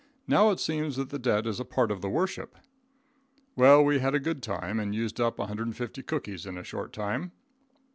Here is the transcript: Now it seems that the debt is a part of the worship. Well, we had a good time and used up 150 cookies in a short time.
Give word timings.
Now 0.27 0.49
it 0.49 0.59
seems 0.59 0.95
that 0.95 1.11
the 1.11 1.19
debt 1.19 1.45
is 1.45 1.59
a 1.59 1.63
part 1.63 1.91
of 1.91 2.01
the 2.01 2.09
worship. 2.09 2.57
Well, 3.55 3.85
we 3.85 3.99
had 3.99 4.15
a 4.15 4.19
good 4.19 4.41
time 4.41 4.79
and 4.79 4.95
used 4.95 5.21
up 5.21 5.37
150 5.37 6.01
cookies 6.01 6.47
in 6.47 6.57
a 6.57 6.63
short 6.63 6.91
time. 6.91 7.33